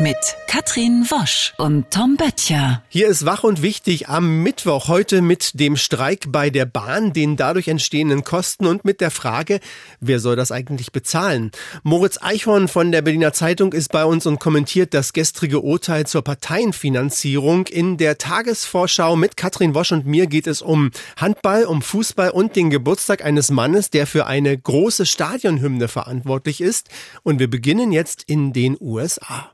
mit 0.00 0.16
Katrin 0.46 1.04
Wosch 1.10 1.54
und 1.58 1.90
Tom 1.90 2.16
Böttcher. 2.16 2.82
Hier 2.88 3.08
ist 3.08 3.26
wach 3.26 3.42
und 3.42 3.62
wichtig 3.62 4.08
am 4.08 4.42
Mittwoch 4.44 4.86
heute 4.86 5.22
mit 5.22 5.58
dem 5.58 5.76
Streik 5.76 6.26
bei 6.28 6.50
der 6.50 6.66
Bahn, 6.66 7.12
den 7.12 7.36
dadurch 7.36 7.66
entstehenden 7.66 8.22
Kosten 8.22 8.66
und 8.66 8.84
mit 8.84 9.00
der 9.00 9.10
Frage, 9.10 9.58
wer 10.00 10.20
soll 10.20 10.36
das 10.36 10.52
eigentlich 10.52 10.92
bezahlen? 10.92 11.50
Moritz 11.82 12.18
Eichhorn 12.22 12.68
von 12.68 12.92
der 12.92 13.02
Berliner 13.02 13.32
Zeitung 13.32 13.72
ist 13.72 13.90
bei 13.90 14.04
uns 14.04 14.24
und 14.26 14.38
kommentiert 14.38 14.94
das 14.94 15.12
gestrige 15.12 15.60
Urteil 15.60 16.06
zur 16.06 16.22
Parteienfinanzierung. 16.22 17.66
In 17.66 17.96
der 17.96 18.18
Tagesvorschau 18.18 19.16
mit 19.16 19.36
Katrin 19.36 19.74
Wosch 19.74 19.90
und 19.90 20.06
mir 20.06 20.28
geht 20.28 20.46
es 20.46 20.62
um 20.62 20.92
Handball, 21.16 21.64
um 21.64 21.82
Fußball 21.82 22.30
und 22.30 22.54
den 22.54 22.70
Geburtstag 22.70 23.24
eines 23.24 23.50
Mannes, 23.50 23.90
der 23.90 24.06
für 24.06 24.26
eine 24.26 24.56
große 24.56 25.06
Stadionhymne 25.06 25.88
verantwortlich 25.88 26.60
ist. 26.60 26.88
Und 27.24 27.40
wir 27.40 27.50
beginnen 27.50 27.90
jetzt 27.90 28.22
in 28.26 28.52
den 28.52 28.76
USA. 28.80 29.50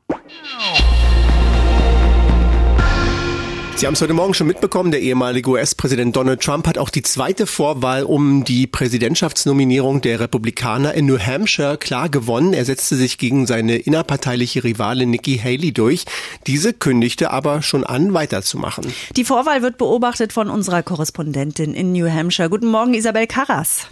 Sie 3.76 3.86
haben 3.86 3.94
es 3.94 4.00
heute 4.00 4.14
Morgen 4.14 4.34
schon 4.34 4.46
mitbekommen, 4.46 4.92
der 4.92 5.00
ehemalige 5.00 5.50
US-Präsident 5.50 6.14
Donald 6.14 6.40
Trump 6.40 6.66
hat 6.68 6.78
auch 6.78 6.90
die 6.90 7.02
zweite 7.02 7.46
Vorwahl 7.46 8.04
um 8.04 8.44
die 8.44 8.68
Präsidentschaftsnominierung 8.68 10.00
der 10.00 10.20
Republikaner 10.20 10.94
in 10.94 11.06
New 11.06 11.18
Hampshire 11.18 11.76
klar 11.76 12.08
gewonnen. 12.08 12.54
Er 12.54 12.64
setzte 12.64 12.94
sich 12.94 13.18
gegen 13.18 13.46
seine 13.46 13.76
innerparteiliche 13.76 14.62
Rivalin 14.62 15.10
Nikki 15.10 15.36
Haley 15.36 15.72
durch. 15.72 16.04
Diese 16.46 16.72
kündigte 16.72 17.30
aber 17.30 17.62
schon 17.62 17.84
an, 17.84 18.14
weiterzumachen. 18.14 18.86
Die 19.16 19.24
Vorwahl 19.24 19.60
wird 19.60 19.76
beobachtet 19.76 20.32
von 20.32 20.48
unserer 20.50 20.82
Korrespondentin 20.82 21.74
in 21.74 21.92
New 21.92 22.08
Hampshire. 22.08 22.48
Guten 22.48 22.68
Morgen, 22.68 22.94
Isabel 22.94 23.26
Karras. 23.26 23.88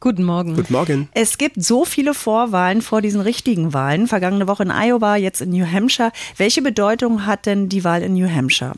Guten 0.00 0.22
Morgen. 0.22 0.54
Guten 0.54 0.72
Morgen. 0.72 1.08
Es 1.12 1.38
gibt 1.38 1.62
so 1.62 1.84
viele 1.84 2.14
Vorwahlen 2.14 2.82
vor 2.82 3.02
diesen 3.02 3.20
richtigen 3.20 3.72
Wahlen. 3.72 4.06
Vergangene 4.06 4.46
Woche 4.46 4.62
in 4.62 4.70
Iowa, 4.70 5.16
jetzt 5.16 5.40
in 5.40 5.50
New 5.50 5.66
Hampshire. 5.66 6.12
Welche 6.36 6.62
Bedeutung 6.62 7.26
hat 7.26 7.46
denn 7.46 7.68
die 7.68 7.82
Wahl 7.82 8.02
in 8.02 8.14
New 8.14 8.28
Hampshire? 8.28 8.74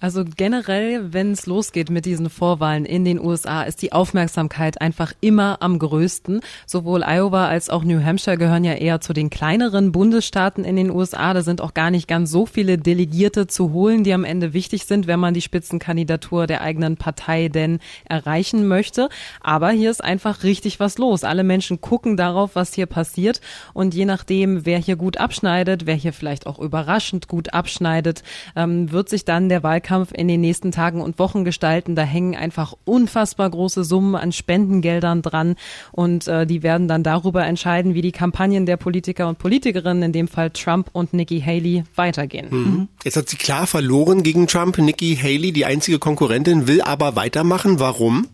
Also 0.00 0.24
generell, 0.24 1.14
wenn 1.14 1.32
es 1.32 1.46
losgeht 1.46 1.88
mit 1.88 2.04
diesen 2.04 2.28
Vorwahlen 2.28 2.84
in 2.84 3.06
den 3.06 3.18
USA, 3.18 3.62
ist 3.62 3.80
die 3.80 3.92
Aufmerksamkeit 3.92 4.80
einfach 4.80 5.14
immer 5.20 5.62
am 5.62 5.78
größten. 5.78 6.40
Sowohl 6.66 7.02
Iowa 7.04 7.46
als 7.46 7.70
auch 7.70 7.84
New 7.84 8.04
Hampshire 8.04 8.36
gehören 8.36 8.64
ja 8.64 8.74
eher 8.74 9.00
zu 9.00 9.12
den 9.12 9.30
kleineren 9.30 9.92
Bundesstaaten 9.92 10.64
in 10.64 10.76
den 10.76 10.90
USA. 10.90 11.32
Da 11.32 11.42
sind 11.42 11.62
auch 11.62 11.74
gar 11.74 11.90
nicht 11.90 12.06
ganz 12.06 12.30
so 12.30 12.44
viele 12.44 12.76
Delegierte 12.76 13.46
zu 13.46 13.72
holen, 13.72 14.04
die 14.04 14.12
am 14.12 14.24
Ende 14.24 14.52
wichtig 14.52 14.84
sind, 14.84 15.06
wenn 15.06 15.20
man 15.20 15.32
die 15.32 15.40
Spitzenkandidatur 15.40 16.46
der 16.46 16.60
eigenen 16.60 16.96
Partei 16.96 17.48
denn 17.48 17.78
erreichen 18.04 18.66
möchte. 18.66 19.08
Aber 19.40 19.70
hier 19.70 19.90
ist 19.90 20.04
einfach 20.04 20.42
richtig 20.42 20.80
was 20.80 20.98
los. 20.98 21.24
Alle 21.24 21.44
Menschen 21.44 21.80
gucken 21.80 22.18
darauf, 22.18 22.56
was 22.56 22.74
hier 22.74 22.86
passiert. 22.86 23.40
Und 23.72 23.94
je 23.94 24.04
nachdem, 24.04 24.66
wer 24.66 24.78
hier 24.78 24.96
gut 24.96 25.16
abschneidet, 25.16 25.86
wer 25.86 25.94
hier 25.94 26.12
vielleicht 26.12 26.46
auch 26.46 26.58
überraschend 26.58 27.26
gut 27.26 27.54
abschneidet, 27.54 28.22
ähm, 28.54 28.92
wird 28.92 29.08
sich 29.08 29.24
dann 29.24 29.48
der 29.48 29.62
Wahlkampf 29.62 29.83
Wahlkampf 29.84 30.12
in 30.12 30.28
den 30.28 30.40
nächsten 30.40 30.72
Tagen 30.72 31.00
und 31.00 31.18
Wochen 31.18 31.44
gestalten. 31.44 31.94
Da 31.94 32.02
hängen 32.02 32.34
einfach 32.34 32.74
unfassbar 32.84 33.50
große 33.50 33.84
Summen 33.84 34.14
an 34.14 34.32
Spendengeldern 34.32 35.22
dran 35.22 35.56
und 35.92 36.26
äh, 36.26 36.46
die 36.46 36.62
werden 36.62 36.88
dann 36.88 37.02
darüber 37.02 37.44
entscheiden, 37.44 37.94
wie 37.94 38.02
die 38.02 38.12
Kampagnen 38.12 38.66
der 38.66 38.76
Politiker 38.76 39.28
und 39.28 39.38
Politikerinnen, 39.38 40.02
in 40.02 40.12
dem 40.12 40.28
Fall 40.28 40.50
Trump 40.50 40.88
und 40.92 41.12
Nikki 41.12 41.40
Haley, 41.40 41.84
weitergehen. 41.94 42.48
Mhm. 42.50 42.88
Jetzt 43.04 43.16
hat 43.16 43.28
sie 43.28 43.36
klar 43.36 43.66
verloren 43.66 44.22
gegen 44.22 44.46
Trump. 44.46 44.78
Nikki 44.78 45.16
Haley, 45.16 45.52
die 45.52 45.66
einzige 45.66 45.98
Konkurrentin, 45.98 46.66
will 46.66 46.80
aber 46.80 47.16
weitermachen. 47.16 47.78
Warum? 47.78 48.28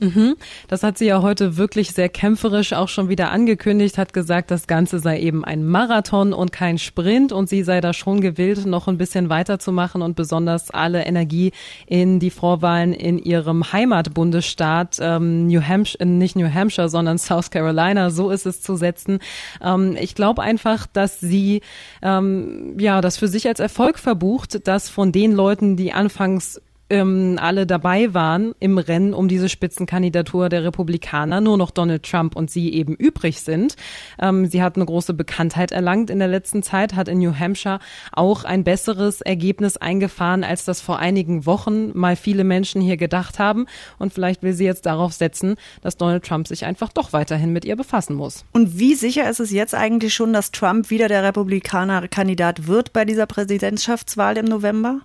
Mhm. 0.00 0.36
Das 0.68 0.84
hat 0.84 0.96
sie 0.96 1.06
ja 1.06 1.22
heute 1.22 1.56
wirklich 1.56 1.90
sehr 1.90 2.08
kämpferisch 2.08 2.72
auch 2.72 2.88
schon 2.88 3.08
wieder 3.08 3.30
angekündigt, 3.32 3.98
hat 3.98 4.12
gesagt, 4.12 4.50
das 4.52 4.68
Ganze 4.68 5.00
sei 5.00 5.18
eben 5.20 5.44
ein 5.44 5.66
Marathon 5.66 6.32
und 6.32 6.52
kein 6.52 6.78
Sprint 6.78 7.32
und 7.32 7.48
sie 7.48 7.64
sei 7.64 7.80
da 7.80 7.92
schon 7.92 8.20
gewillt, 8.20 8.64
noch 8.64 8.86
ein 8.86 8.96
bisschen 8.96 9.28
weiterzumachen 9.28 10.00
und 10.00 10.14
besonders 10.14 10.70
alle 10.70 11.04
Energie 11.04 11.52
in 11.86 12.20
die 12.20 12.30
Vorwahlen 12.30 12.92
in 12.92 13.18
ihrem 13.18 13.72
Heimatbundesstaat 13.72 14.98
ähm, 15.00 15.48
New 15.48 15.62
Hampshire, 15.62 16.06
nicht 16.06 16.36
New 16.36 16.52
Hampshire, 16.52 16.88
sondern 16.88 17.18
South 17.28 17.50
Carolina, 17.50 18.10
so 18.10 18.30
ist 18.30 18.46
es 18.46 18.62
zu 18.62 18.76
setzen. 18.76 19.18
Ähm, 19.60 19.96
ich 20.00 20.14
glaube 20.14 20.42
einfach, 20.42 20.86
dass 20.86 21.18
sie 21.18 21.62
ähm, 22.02 22.76
ja 22.78 23.00
das 23.00 23.16
für 23.16 23.26
sich 23.26 23.48
als 23.48 23.58
Erfolg 23.58 23.98
verbucht, 23.98 24.68
dass 24.68 24.88
von 24.88 25.10
den 25.10 25.32
Leuten, 25.32 25.76
die 25.76 25.92
anfangs 25.92 26.60
ähm, 26.90 27.38
alle 27.40 27.66
dabei 27.66 28.14
waren 28.14 28.54
im 28.60 28.78
Rennen 28.78 29.14
um 29.14 29.28
diese 29.28 29.48
Spitzenkandidatur 29.48 30.48
der 30.48 30.64
Republikaner, 30.64 31.40
nur 31.40 31.58
noch 31.58 31.70
Donald 31.70 32.02
Trump 32.02 32.34
und 32.34 32.50
sie 32.50 32.72
eben 32.72 32.94
übrig 32.94 33.40
sind. 33.40 33.76
Ähm, 34.18 34.46
sie 34.46 34.62
hat 34.62 34.76
eine 34.76 34.86
große 34.86 35.14
Bekanntheit 35.14 35.72
erlangt 35.72 36.10
in 36.10 36.18
der 36.18 36.28
letzten 36.28 36.62
Zeit, 36.62 36.94
hat 36.94 37.08
in 37.08 37.18
New 37.18 37.34
Hampshire 37.38 37.78
auch 38.12 38.44
ein 38.44 38.64
besseres 38.64 39.20
Ergebnis 39.20 39.76
eingefahren, 39.76 40.44
als 40.44 40.64
das 40.64 40.80
vor 40.80 40.98
einigen 40.98 41.46
Wochen 41.46 41.96
mal 41.98 42.16
viele 42.16 42.44
Menschen 42.44 42.80
hier 42.80 42.96
gedacht 42.96 43.38
haben. 43.38 43.66
Und 43.98 44.12
vielleicht 44.12 44.42
will 44.42 44.54
sie 44.54 44.64
jetzt 44.64 44.86
darauf 44.86 45.12
setzen, 45.12 45.56
dass 45.82 45.96
Donald 45.96 46.24
Trump 46.24 46.48
sich 46.48 46.64
einfach 46.64 46.92
doch 46.92 47.12
weiterhin 47.12 47.52
mit 47.52 47.64
ihr 47.64 47.76
befassen 47.76 48.16
muss. 48.16 48.44
Und 48.52 48.78
wie 48.78 48.94
sicher 48.94 49.28
ist 49.28 49.40
es 49.40 49.50
jetzt 49.50 49.74
eigentlich 49.74 50.14
schon, 50.14 50.32
dass 50.32 50.52
Trump 50.52 50.90
wieder 50.90 51.08
der 51.08 51.22
Republikaner-Kandidat 51.22 52.66
wird 52.66 52.92
bei 52.92 53.04
dieser 53.04 53.26
Präsidentschaftswahl 53.26 54.38
im 54.38 54.46
November? 54.46 55.02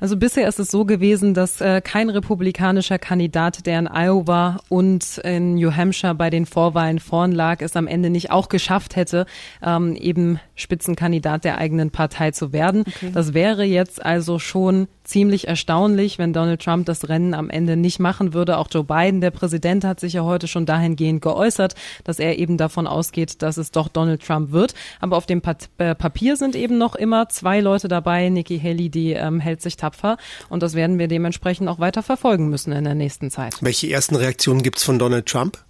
Also 0.00 0.16
bisher 0.16 0.48
ist 0.48 0.58
es 0.58 0.70
so 0.70 0.84
gewesen, 0.84 1.34
dass 1.34 1.60
äh, 1.60 1.80
kein 1.80 2.10
republikanischer 2.10 2.98
Kandidat, 2.98 3.66
der 3.66 3.78
in 3.78 3.88
Iowa 3.88 4.58
und 4.68 5.18
in 5.18 5.54
New 5.54 5.72
Hampshire 5.74 6.14
bei 6.14 6.30
den 6.30 6.46
Vorwahlen 6.46 6.98
vorn 6.98 7.32
lag, 7.32 7.60
es 7.60 7.76
am 7.76 7.86
Ende 7.86 8.10
nicht 8.10 8.30
auch 8.30 8.48
geschafft 8.48 8.96
hätte, 8.96 9.26
ähm, 9.62 9.96
eben 9.96 10.40
Spitzenkandidat 10.56 11.44
der 11.44 11.58
eigenen 11.58 11.90
Partei 11.90 12.32
zu 12.32 12.52
werden. 12.52 12.84
Okay. 12.86 13.10
Das 13.14 13.34
wäre 13.34 13.64
jetzt 13.64 14.04
also 14.04 14.38
schon 14.38 14.88
ziemlich 15.04 15.46
erstaunlich, 15.46 16.18
wenn 16.18 16.32
Donald 16.32 16.62
Trump 16.62 16.86
das 16.86 17.08
Rennen 17.08 17.34
am 17.34 17.50
Ende 17.50 17.76
nicht 17.76 18.00
machen 18.00 18.34
würde. 18.34 18.58
Auch 18.58 18.68
Joe 18.70 18.84
Biden, 18.84 19.20
der 19.20 19.30
Präsident, 19.30 19.84
hat 19.84 20.00
sich 20.00 20.14
ja 20.14 20.24
heute 20.24 20.48
schon 20.48 20.66
dahingehend 20.66 21.22
geäußert, 21.22 21.74
dass 22.04 22.18
er 22.18 22.38
eben 22.38 22.56
davon 22.56 22.86
ausgeht, 22.86 23.42
dass 23.42 23.56
es 23.56 23.70
doch 23.70 23.88
Donald 23.88 24.24
Trump 24.26 24.50
wird. 24.50 24.74
Aber 25.00 25.16
auf 25.16 25.26
dem 25.26 25.42
äh, 25.78 25.94
Papier 25.94 26.36
sind 26.36 26.56
eben 26.56 26.78
noch 26.78 26.94
immer 26.94 27.28
zwei 27.28 27.60
Leute 27.60 27.88
dabei. 27.88 28.28
Nikki 28.28 28.58
Haley, 28.58 28.88
die 28.88 29.12
ähm, 29.12 29.40
hält 29.40 29.62
sich 29.62 29.76
tapfer. 29.76 30.16
Und 30.48 30.62
das 30.62 30.74
werden 30.74 30.98
wir 30.98 31.08
dementsprechend 31.08 31.68
auch 31.68 31.78
weiter 31.78 32.02
verfolgen 32.02 32.48
müssen 32.48 32.72
in 32.72 32.84
der 32.84 32.94
nächsten 32.94 33.30
Zeit. 33.30 33.54
Welche 33.60 33.90
ersten 33.90 34.16
Reaktionen 34.16 34.62
gibt's 34.62 34.82
von 34.82 34.98
Donald 34.98 35.26
Trump? 35.26 35.65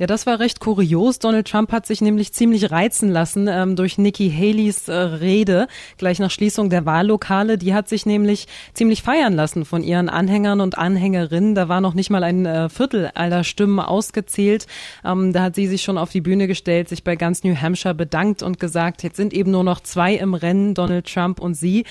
Ja, 0.00 0.06
das 0.06 0.24
war 0.24 0.40
recht 0.40 0.60
kurios. 0.60 1.18
Donald 1.18 1.46
Trump 1.46 1.72
hat 1.72 1.84
sich 1.84 2.00
nämlich 2.00 2.32
ziemlich 2.32 2.70
reizen 2.70 3.10
lassen 3.10 3.48
ähm, 3.48 3.76
durch 3.76 3.98
Nikki 3.98 4.30
Haleys 4.30 4.88
äh, 4.88 4.94
Rede 4.94 5.68
gleich 5.98 6.18
nach 6.18 6.30
Schließung 6.30 6.70
der 6.70 6.86
Wahllokale. 6.86 7.58
Die 7.58 7.74
hat 7.74 7.86
sich 7.86 8.06
nämlich 8.06 8.48
ziemlich 8.72 9.02
feiern 9.02 9.34
lassen 9.34 9.66
von 9.66 9.82
ihren 9.82 10.08
Anhängern 10.08 10.62
und 10.62 10.78
Anhängerinnen. 10.78 11.54
Da 11.54 11.68
war 11.68 11.82
noch 11.82 11.92
nicht 11.92 12.08
mal 12.08 12.24
ein 12.24 12.46
äh, 12.46 12.70
Viertel 12.70 13.10
aller 13.12 13.44
Stimmen 13.44 13.78
ausgezählt. 13.78 14.66
Ähm, 15.04 15.34
da 15.34 15.42
hat 15.42 15.54
sie 15.54 15.66
sich 15.66 15.82
schon 15.82 15.98
auf 15.98 16.08
die 16.08 16.22
Bühne 16.22 16.46
gestellt, 16.46 16.88
sich 16.88 17.04
bei 17.04 17.14
ganz 17.14 17.44
New 17.44 17.54
Hampshire 17.54 17.94
bedankt 17.94 18.42
und 18.42 18.58
gesagt, 18.58 19.02
jetzt 19.02 19.16
sind 19.16 19.34
eben 19.34 19.50
nur 19.50 19.64
noch 19.64 19.80
zwei 19.80 20.14
im 20.14 20.32
Rennen, 20.32 20.72
Donald 20.72 21.12
Trump 21.12 21.42
und 21.42 21.52
sie. 21.52 21.84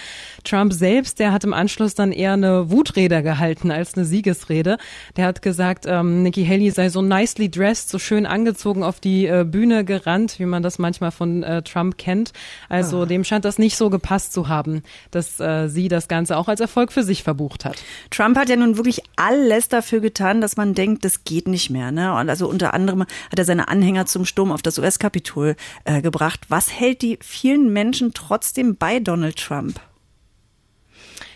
Trump 0.44 0.74
selbst, 0.74 1.20
der 1.20 1.32
hat 1.32 1.44
im 1.44 1.54
Anschluss 1.54 1.94
dann 1.94 2.12
eher 2.12 2.34
eine 2.34 2.72
Wutrede 2.72 3.22
gehalten 3.22 3.70
als 3.70 3.94
eine 3.94 4.06
Siegesrede. 4.06 4.80
Der 5.16 5.28
hat 5.28 5.44
gesagt, 5.44 5.86
ähm, 5.88 6.24
Nikki 6.24 6.44
Haley 6.44 6.72
sei 6.72 6.90
so 6.90 7.04
nicely 7.04 7.52
dressed, 7.52 7.90
so 7.90 7.99
schön 8.00 8.26
angezogen 8.26 8.84
auf 8.84 9.00
die 9.00 9.28
äh, 9.28 9.46
Bühne 9.50 9.86
gerannt, 9.86 10.40
wie 10.40 10.46
man 10.46 10.64
das 10.64 10.80
manchmal 10.80 11.12
von 11.12 11.44
äh, 11.44 11.62
Trump 11.62 11.98
kennt. 11.98 12.34
Also 12.70 13.02
ah. 13.02 13.06
dem 13.06 13.24
scheint 13.24 13.46
das 13.46 13.60
nicht 13.60 13.78
so 13.78 13.90
gepasst 13.90 14.34
zu 14.34 14.48
haben, 14.48 14.84
dass 15.12 15.40
äh, 15.40 15.68
sie 15.68 15.88
das 15.88 16.08
Ganze 16.08 16.38
auch 16.38 16.48
als 16.48 16.60
Erfolg 16.60 16.92
für 16.92 17.04
sich 17.04 17.24
verbucht 17.24 17.66
hat. 17.66 17.78
Trump 18.10 18.38
hat 18.38 18.50
ja 18.50 18.56
nun 18.56 18.78
wirklich 18.78 19.02
alles 19.16 19.70
dafür 19.70 20.00
getan, 20.00 20.42
dass 20.42 20.58
man 20.58 20.74
denkt, 20.74 21.06
das 21.06 21.24
geht 21.24 21.48
nicht 21.48 21.70
mehr. 21.70 21.92
Ne? 21.92 22.14
Und 22.14 22.30
also 22.30 22.48
unter 22.48 22.74
anderem 22.74 23.02
hat 23.02 23.38
er 23.38 23.46
seine 23.46 23.68
Anhänger 23.68 24.06
zum 24.06 24.26
Sturm 24.26 24.52
auf 24.52 24.62
das 24.62 24.80
US-Kapitol 24.80 25.56
äh, 25.84 26.02
gebracht. 26.02 26.42
Was 26.50 26.72
hält 26.72 27.02
die 27.02 27.20
vielen 27.22 27.72
Menschen 27.74 28.14
trotzdem 28.14 28.76
bei 28.76 29.00
Donald 29.00 29.38
Trump? 29.38 29.80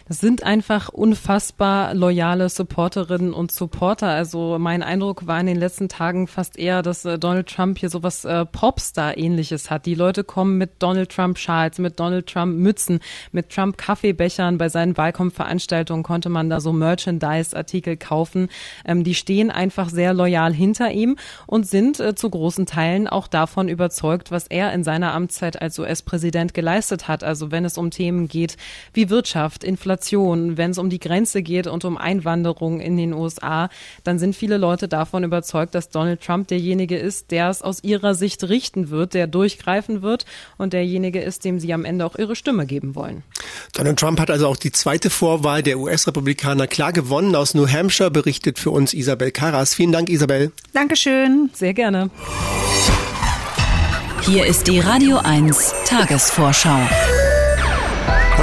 Das 0.05 0.19
sind 0.19 0.43
einfach 0.43 0.89
unfassbar 0.89 1.93
loyale 1.93 2.49
Supporterinnen 2.49 3.33
und 3.33 3.53
Supporter. 3.53 4.09
Also 4.09 4.57
mein 4.59 4.83
Eindruck 4.83 5.27
war 5.27 5.39
in 5.39 5.45
den 5.45 5.55
letzten 5.55 5.87
Tagen 5.87 6.27
fast 6.27 6.59
eher, 6.59 6.81
dass 6.81 7.05
äh, 7.05 7.17
Donald 7.17 7.47
Trump 7.47 7.79
hier 7.79 7.89
sowas 7.89 8.25
äh, 8.25 8.45
Popstar-ähnliches 8.45 9.69
hat. 9.69 9.85
Die 9.85 9.95
Leute 9.95 10.25
kommen 10.25 10.57
mit 10.57 10.71
Donald 10.79 11.09
Trump 11.09 11.37
Schals, 11.37 11.79
mit 11.79 12.01
Donald 12.01 12.27
Trump 12.27 12.57
Mützen, 12.57 12.99
mit 13.31 13.49
Trump 13.49 13.77
Kaffeebechern. 13.77 14.57
Bei 14.57 14.67
seinen 14.67 14.97
Wahlkampfveranstaltungen 14.97 16.03
konnte 16.03 16.27
man 16.27 16.49
da 16.49 16.59
so 16.59 16.73
Merchandise-Artikel 16.73 17.95
kaufen. 17.95 18.49
Ähm, 18.83 19.05
die 19.05 19.15
stehen 19.15 19.51
einfach 19.51 19.87
sehr 19.87 20.13
loyal 20.13 20.53
hinter 20.53 20.91
ihm 20.91 21.15
und 21.47 21.65
sind 21.65 22.01
äh, 22.01 22.13
zu 22.13 22.29
großen 22.29 22.65
Teilen 22.65 23.07
auch 23.07 23.27
davon 23.27 23.69
überzeugt, 23.69 24.31
was 24.31 24.47
er 24.47 24.73
in 24.73 24.83
seiner 24.83 25.13
Amtszeit 25.13 25.61
als 25.61 25.79
US-Präsident 25.79 26.53
geleistet 26.53 27.07
hat. 27.07 27.23
Also 27.23 27.51
wenn 27.51 27.63
es 27.63 27.77
um 27.77 27.89
Themen 27.89 28.27
geht 28.27 28.57
wie 28.91 29.09
Wirtschaft, 29.09 29.63
Inflation, 29.63 29.93
Migration, 30.03 30.57
wenn 30.57 30.71
es 30.71 30.77
um 30.77 30.89
die 30.89 30.99
Grenze 30.99 31.41
geht 31.41 31.67
und 31.67 31.85
um 31.85 31.97
Einwanderung 31.97 32.79
in 32.81 32.97
den 32.97 33.13
USA, 33.13 33.69
dann 34.03 34.19
sind 34.19 34.35
viele 34.35 34.57
Leute 34.57 34.87
davon 34.87 35.23
überzeugt, 35.23 35.75
dass 35.75 35.89
Donald 35.89 36.21
Trump 36.21 36.47
derjenige 36.49 36.97
ist, 36.97 37.31
der 37.31 37.49
es 37.49 37.61
aus 37.61 37.83
ihrer 37.83 38.13
Sicht 38.15 38.43
richten 38.43 38.89
wird, 38.89 39.13
der 39.13 39.27
durchgreifen 39.27 40.01
wird 40.01 40.25
und 40.57 40.73
derjenige 40.73 41.21
ist, 41.21 41.45
dem 41.45 41.59
sie 41.59 41.73
am 41.73 41.85
Ende 41.85 42.05
auch 42.05 42.17
ihre 42.17 42.35
Stimme 42.35 42.65
geben 42.65 42.95
wollen. 42.95 43.23
Donald 43.73 43.97
Trump 43.97 44.19
hat 44.19 44.29
also 44.29 44.47
auch 44.47 44.57
die 44.57 44.71
zweite 44.71 45.09
Vorwahl 45.09 45.63
der 45.63 45.79
US-Republikaner 45.79 46.67
klar 46.67 46.91
gewonnen. 46.91 47.35
Aus 47.35 47.53
New 47.53 47.67
Hampshire 47.67 48.11
berichtet 48.11 48.59
für 48.59 48.71
uns 48.71 48.93
Isabel 48.93 49.31
Karas. 49.31 49.73
Vielen 49.73 49.91
Dank, 49.91 50.09
Isabel. 50.09 50.51
Dankeschön. 50.73 51.49
Sehr 51.53 51.73
gerne. 51.73 52.09
Hier 54.21 54.45
ist 54.45 54.67
die 54.67 54.79
Radio 54.79 55.17
1 55.17 55.73
Tagesvorschau. 55.85 56.79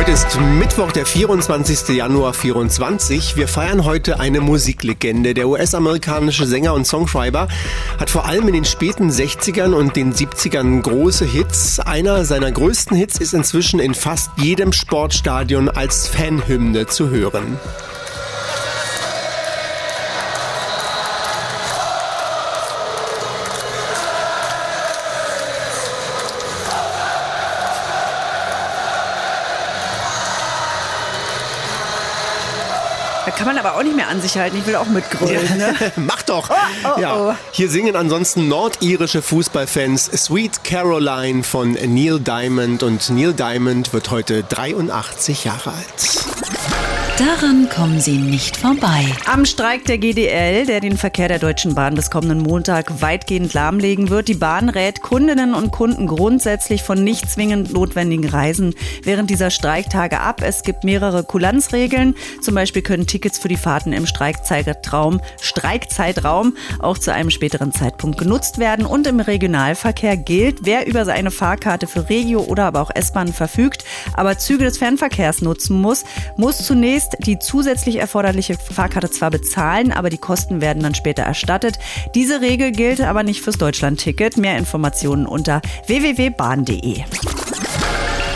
Heute 0.01 0.13
ist 0.13 0.41
Mittwoch, 0.59 0.93
der 0.93 1.05
24. 1.05 1.95
Januar 1.95 2.33
24. 2.33 3.37
Wir 3.37 3.47
feiern 3.47 3.85
heute 3.85 4.19
eine 4.19 4.41
Musiklegende. 4.41 5.35
Der 5.35 5.47
US-amerikanische 5.47 6.47
Sänger 6.47 6.73
und 6.73 6.87
Songschreiber 6.87 7.49
hat 7.99 8.09
vor 8.09 8.25
allem 8.25 8.49
in 8.49 8.55
den 8.55 8.65
späten 8.65 9.11
60ern 9.11 9.75
und 9.75 9.97
den 9.97 10.15
70ern 10.15 10.81
große 10.81 11.27
Hits. 11.27 11.81
Einer 11.81 12.25
seiner 12.25 12.51
größten 12.51 12.97
Hits 12.97 13.19
ist 13.19 13.35
inzwischen 13.35 13.79
in 13.79 13.93
fast 13.93 14.31
jedem 14.37 14.73
Sportstadion 14.73 15.69
als 15.69 16.09
Fanhymne 16.09 16.87
zu 16.87 17.11
hören. 17.11 17.59
Da 33.31 33.37
kann 33.37 33.47
man 33.47 33.59
aber 33.59 33.77
auch 33.77 33.85
nicht 33.85 33.95
mehr 33.95 34.09
an 34.09 34.21
sich 34.21 34.37
halten. 34.37 34.59
Ich 34.59 34.67
will 34.67 34.75
auch 34.75 34.87
mitgrölen. 34.87 35.57
Ne? 35.57 35.73
Mach 35.97 36.23
doch! 36.23 36.51
Oh, 36.51 36.89
oh, 36.97 37.01
ja. 37.01 37.17
oh. 37.17 37.35
Hier 37.53 37.71
singen 37.71 37.95
ansonsten 37.95 38.49
nordirische 38.49 39.23
Fußballfans 39.23 40.07
Sweet 40.07 40.65
Caroline 40.65 41.45
von 41.45 41.75
Neil 41.75 42.19
Diamond 42.19 42.83
und 42.83 43.09
Neil 43.11 43.33
Diamond 43.33 43.93
wird 43.93 44.11
heute 44.11 44.43
83 44.43 45.45
Jahre 45.45 45.71
alt. 45.71 46.80
Daran 47.21 47.69
kommen 47.69 48.01
Sie 48.01 48.17
nicht 48.17 48.57
vorbei. 48.57 49.05
Am 49.27 49.45
Streik 49.45 49.85
der 49.85 49.99
GDL, 49.99 50.65
der 50.65 50.81
den 50.81 50.97
Verkehr 50.97 51.29
der 51.29 51.39
Deutschen 51.39 51.75
Bahn 51.75 51.95
bis 51.95 52.11
kommenden 52.11 52.39
Montag 52.39 53.03
weitgehend 53.03 53.53
lahmlegen 53.53 54.09
wird, 54.09 54.29
die 54.29 54.35
Bahn 54.35 54.71
rät 54.71 55.03
Kundinnen 55.03 55.53
und 55.53 55.71
Kunden 55.71 56.07
grundsätzlich 56.07 56.83
von 56.83 57.05
nicht 57.05 57.31
zwingend 57.31 57.75
notwendigen 57.75 58.27
Reisen 58.27 58.75
während 59.03 59.29
dieser 59.29 59.51
Streiktage 59.51 60.19
ab. 60.19 60.41
Es 60.43 60.63
gibt 60.63 60.83
mehrere 60.83 61.23
Kulanzregeln. 61.23 62.15
Zum 62.41 62.55
Beispiel 62.55 62.81
können 62.81 63.07
Tickets 63.07 63.39
für 63.39 63.49
die 63.49 63.59
Fahrten 63.59 63.93
im 63.93 64.07
Streikzeitraum, 64.07 65.21
Streikzeitraum 65.43 66.57
auch 66.79 66.97
zu 66.97 67.13
einem 67.13 67.29
späteren 67.29 67.73
Zeitpunkt 67.73 68.17
genutzt 68.17 68.57
werden. 68.57 68.87
Und 68.87 69.07
im 69.07 69.21
Regionalverkehr 69.21 70.17
gilt, 70.17 70.61
wer 70.63 70.87
über 70.87 71.05
seine 71.05 71.31
Fahrkarte 71.31 71.87
für 71.87 72.09
Regio 72.09 72.41
oder 72.41 72.65
aber 72.65 72.81
auch 72.81 72.91
S-Bahn 72.95 73.35
verfügt, 73.35 73.85
aber 74.15 74.39
Züge 74.39 74.65
des 74.65 74.79
Fernverkehrs 74.79 75.43
nutzen 75.43 75.79
muss, 75.79 76.05
muss 76.39 76.65
zunächst 76.65 77.10
die 77.19 77.39
zusätzlich 77.39 77.97
erforderliche 77.97 78.57
Fahrkarte 78.57 79.11
zwar 79.11 79.31
bezahlen, 79.31 79.93
aber 79.93 80.11
die 80.11 80.19
Kosten 80.19 80.61
werden 80.61 80.83
dann 80.83 80.95
später 80.95 81.23
erstattet. 81.23 81.79
Diese 82.15 82.41
Regel 82.41 82.73
gilt 82.73 83.01
aber 83.01 83.23
nicht 83.23 83.43
fürs 83.43 83.59
Deutschlandticket. 83.59 84.37
Mehr 84.37 84.59
Informationen 84.59 85.27
unter 85.27 85.61
www.bahn.de. 85.87 87.05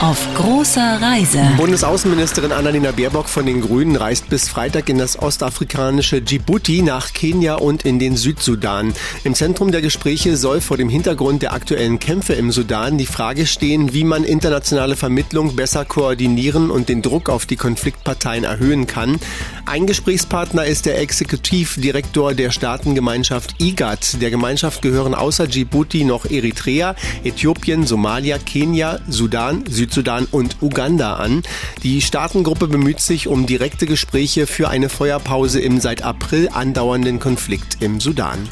Auf 0.00 0.29
großer 0.35 1.00
Reise. 1.00 1.41
Bundesaußenministerin 1.56 2.52
Annalena 2.52 2.91
Baerbock 2.91 3.29
von 3.29 3.46
den 3.46 3.61
Grünen 3.61 3.96
reist 3.96 4.29
bis 4.29 4.49
Freitag 4.49 4.88
in 4.88 4.99
das 4.99 5.19
ostafrikanische 5.19 6.20
Djibouti 6.20 6.82
nach 6.82 7.12
Kenia 7.12 7.55
und 7.55 7.85
in 7.85 7.99
den 7.99 8.17
Südsudan. 8.17 8.93
Im 9.23 9.35
Zentrum 9.35 9.73
der 9.73 9.81
Gespräche 9.81 10.37
soll 10.37 10.61
vor 10.61 10.76
dem 10.76 10.88
Hintergrund 10.88 11.43
der 11.43 11.52
aktuellen 11.55 12.00
Kämpfe 12.00 12.35
im 12.35 12.50
Sudan 12.52 12.99
die 12.99 13.06
Frage 13.06 13.46
stehen, 13.46 13.94
wie 13.94 14.05
man 14.05 14.25
internationale 14.25 14.96
Vermittlung 14.96 15.56
besser 15.56 15.85
koordinieren 15.85 16.70
und 16.70 16.88
den 16.88 17.00
Druck 17.00 17.31
auf 17.31 17.47
die 17.47 17.56
Konfliktparteien 17.56 18.44
erhöhen 18.44 18.87
kann. 18.87 19.19
Ein 19.66 19.87
Gesprächspartner 19.87 20.66
ist 20.66 20.84
der 20.84 20.99
Exekutivdirektor 21.00 22.34
der 22.34 22.50
Staatengemeinschaft 22.50 23.61
IGAD. 23.61 24.20
Der 24.20 24.31
Gemeinschaft 24.31 24.82
gehören 24.82 25.14
außer 25.14 25.46
Djibouti 25.46 26.05
noch 26.05 26.26
Eritrea, 26.26 26.94
Äthiopien, 27.25 27.87
Somalia, 27.87 28.38
Kenia, 28.38 29.00
Sudan, 29.08 29.64
Südsudan 29.69 30.26
und 30.31 30.58
Uganda 30.61 31.14
an. 31.14 31.43
Die 31.82 32.02
Staatengruppe 32.02 32.69
bemüht 32.69 33.00
sich 33.00 33.26
um 33.26 33.46
direkte 33.46 33.87
Gespräche 33.87 34.46
für 34.46 34.69
eine 34.69 34.90
Feuerpause 34.90 35.61
im 35.61 35.81
seit 35.81 36.02
April 36.02 36.50
andauernden 36.52 37.19
Konflikt 37.19 37.78
im 37.81 38.00
Sudan. 38.00 38.46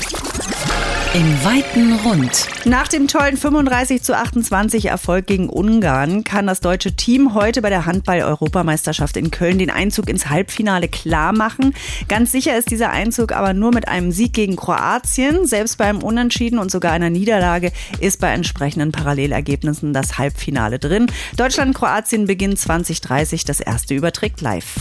Im 1.14 1.44
weiten 1.44 1.92
Rund. 2.06 2.46
Nach 2.64 2.88
dem 2.88 3.06
tollen 3.06 3.36
35 3.36 4.02
zu 4.02 4.16
28 4.16 4.86
Erfolg 4.86 5.26
gegen 5.26 5.50
Ungarn 5.50 6.24
kann 6.24 6.46
das 6.46 6.60
deutsche 6.60 6.96
Team 6.96 7.34
heute 7.34 7.60
bei 7.60 7.68
der 7.68 7.84
Handball-Europameisterschaft 7.84 9.18
in 9.18 9.30
Köln 9.30 9.58
den 9.58 9.68
Einzug 9.68 10.08
ins 10.08 10.30
Halbfinale 10.30 10.88
klar 10.88 11.34
machen. 11.34 11.74
Ganz 12.08 12.32
sicher 12.32 12.56
ist 12.56 12.70
dieser 12.70 12.88
Einzug 12.88 13.32
aber 13.32 13.52
nur 13.52 13.74
mit 13.74 13.88
einem 13.88 14.10
Sieg 14.10 14.32
gegen 14.32 14.56
Kroatien. 14.56 15.46
Selbst 15.46 15.76
beim 15.76 16.02
Unentschieden 16.02 16.58
und 16.58 16.70
sogar 16.70 16.92
einer 16.92 17.10
Niederlage 17.10 17.72
ist 18.00 18.18
bei 18.18 18.32
entsprechenden 18.32 18.90
Parallelergebnissen 18.90 19.92
das 19.92 20.16
Halbfinale 20.16 20.78
drin. 20.78 21.08
Deutschland-Kroatien 21.36 22.26
beginnt 22.26 22.58
2030. 22.58 23.44
Das 23.44 23.60
erste 23.60 23.92
überträgt 23.94 24.40
live. 24.40 24.76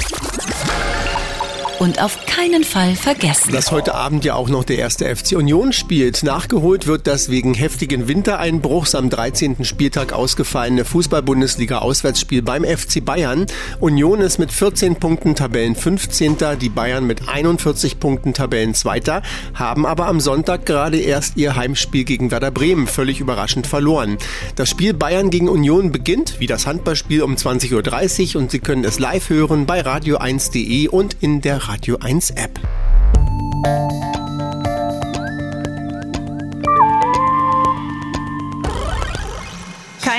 Und 1.82 2.00
auf 2.00 2.28
keinen 2.28 2.64
Fall 2.64 2.96
vergessen. 2.96 3.52
Dass 3.52 3.72
heute 3.72 3.96
Abend 3.96 4.24
ja 4.24 4.36
auch 4.36 4.50
noch 4.50 4.64
der 4.64 4.78
erste 4.78 5.16
FC 5.16 5.36
Union 5.36 5.74
spielt. 5.74 6.22
Nachgeholt 6.22 6.86
wird 6.86 7.08
das 7.08 7.32
wegen 7.32 7.56
heftigen 7.56 8.08
Wintereinbruchs 8.08 8.94
am 8.94 9.10
13. 9.10 9.66
Spieltag 9.66 10.14
ausgefallene 10.14 10.86
Fußball-Bundesliga-Auswärtsspiel 10.86 12.44
beim 12.44 12.66
FC 12.66 13.04
Bayern. 13.04 13.48
Union 13.80 14.22
ist 14.22 14.38
mit 14.38 14.52
14 14.52 14.98
Punkten 14.98 15.34
Tabellen 15.34 15.76
15. 15.76 16.38
Die 16.62 16.70
Bayern 16.70 17.08
mit 17.08 17.28
41 17.28 18.00
Punkten 18.00 18.36
Tabellen 18.36 18.76
2. 18.76 19.24
Haben 19.56 19.88
aber 19.88 20.06
am 20.06 20.20
Sonntag 20.20 20.68
gerade 20.68 21.00
erst 21.00 21.36
ihr 21.38 21.56
Heimspiel 21.56 22.04
gegen 22.04 22.30
Werder 22.30 22.52
Bremen 22.52 22.86
völlig 22.86 23.20
überraschend 23.20 23.66
verloren. 23.66 24.20
Das 24.56 24.70
Spiel 24.70 24.94
Bayern 24.94 25.32
gegen 25.32 25.50
Union 25.50 25.92
beginnt 25.92 26.36
wie 26.40 26.46
das 26.46 26.68
Handballspiel 26.68 27.24
um 27.24 27.34
20.30 27.34 28.36
Uhr 28.36 28.42
und 28.44 28.52
Sie 28.52 28.60
können 28.60 28.84
es 28.84 29.00
live 29.00 29.32
hören 29.32 29.66
bei 29.66 29.82
radio1.de 29.82 30.88
und 30.88 31.18
in 31.22 31.42
der 31.42 31.71
Radio 31.72 31.96
1 32.02 32.34
App. 32.36 32.60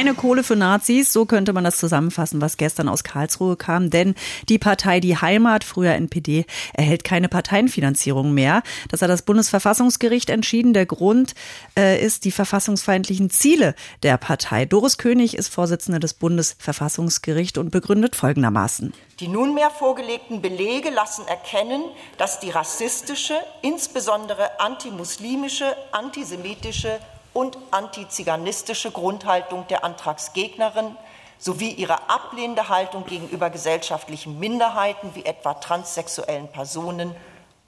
Keine 0.02 0.14
Kohle 0.14 0.42
für 0.42 0.56
Nazis, 0.56 1.12
so 1.12 1.26
könnte 1.26 1.52
man 1.52 1.62
das 1.62 1.76
zusammenfassen, 1.76 2.40
was 2.40 2.56
gestern 2.56 2.88
aus 2.88 3.04
Karlsruhe 3.04 3.54
kam. 3.54 3.88
Denn 3.88 4.16
die 4.48 4.58
Partei 4.58 4.98
Die 4.98 5.16
Heimat, 5.16 5.62
früher 5.62 5.92
NPD, 5.92 6.44
erhält 6.72 7.04
keine 7.04 7.28
Parteienfinanzierung 7.28 8.34
mehr. 8.34 8.64
Das 8.90 9.00
hat 9.00 9.10
das 9.10 9.22
Bundesverfassungsgericht 9.22 10.28
entschieden. 10.28 10.74
Der 10.74 10.86
Grund 10.86 11.36
äh, 11.78 12.04
ist 12.04 12.24
die 12.24 12.32
verfassungsfeindlichen 12.32 13.30
Ziele 13.30 13.76
der 14.02 14.16
Partei. 14.16 14.64
Doris 14.64 14.98
König 14.98 15.36
ist 15.36 15.54
Vorsitzende 15.54 16.00
des 16.00 16.14
Bundesverfassungsgerichts 16.14 17.58
und 17.60 17.70
begründet 17.70 18.16
folgendermaßen. 18.16 18.92
Die 19.20 19.28
nunmehr 19.28 19.70
vorgelegten 19.70 20.42
Belege 20.42 20.90
lassen 20.90 21.28
erkennen, 21.28 21.84
dass 22.18 22.40
die 22.40 22.50
rassistische, 22.50 23.36
insbesondere 23.62 24.58
antimuslimische, 24.58 25.76
antisemitische 25.92 26.98
und 27.32 27.58
antiziganistische 27.70 28.90
Grundhaltung 28.90 29.66
der 29.68 29.84
Antragsgegnerin 29.84 30.96
sowie 31.38 31.70
ihre 31.70 32.08
ablehnende 32.08 32.68
Haltung 32.68 33.04
gegenüber 33.04 33.50
gesellschaftlichen 33.50 34.38
Minderheiten 34.38 35.10
wie 35.14 35.24
etwa 35.24 35.54
transsexuellen 35.54 36.48
Personen 36.48 37.14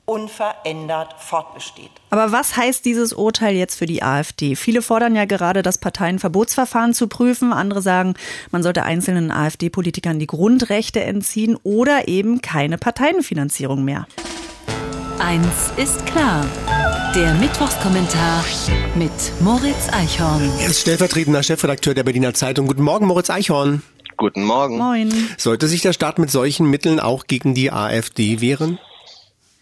unverändert 0.06 1.14
fortbesteht. 1.18 1.90
Aber 2.11 2.30
was 2.30 2.56
heißt 2.56 2.85
dieses 2.85 3.12
Urteil 3.12 3.56
jetzt 3.56 3.76
für 3.76 3.87
die 3.87 4.02
AfD? 4.02 4.54
Viele 4.54 4.83
fordern 4.83 5.16
ja 5.16 5.25
gerade, 5.25 5.62
das 5.62 5.78
Parteienverbotsverfahren 5.78 6.92
zu 6.92 7.09
prüfen. 7.09 7.52
Andere 7.52 7.80
sagen, 7.80 8.14
man 8.50 8.62
sollte 8.62 8.83
einzelnen 8.83 9.30
AfD-Politikern 9.30 10.18
die 10.18 10.26
Grundrechte 10.26 11.02
entziehen 11.02 11.56
oder 11.62 12.06
eben 12.06 12.42
keine 12.42 12.76
Parteienfinanzierung 12.76 13.83
mehr. 13.83 14.06
Eins 15.24 15.72
ist 15.78 16.04
klar. 16.04 16.44
Der 17.14 17.32
Mittwochskommentar 17.32 18.44
mit 18.94 19.10
Moritz 19.40 19.88
Eichhorn. 19.90 20.52
Er 20.60 20.66
ist 20.66 20.82
stellvertretender 20.82 21.42
Chefredakteur 21.42 21.94
der 21.94 22.02
Berliner 22.02 22.34
Zeitung. 22.34 22.66
Guten 22.66 22.82
Morgen, 22.82 23.06
Moritz 23.06 23.30
Eichhorn. 23.30 23.82
Guten 24.18 24.44
Morgen. 24.44 24.76
Moin. 24.76 25.10
Sollte 25.38 25.66
sich 25.66 25.80
der 25.80 25.94
Staat 25.94 26.18
mit 26.18 26.30
solchen 26.30 26.68
Mitteln 26.68 27.00
auch 27.00 27.26
gegen 27.26 27.54
die 27.54 27.72
AfD 27.72 28.42
wehren? 28.42 28.78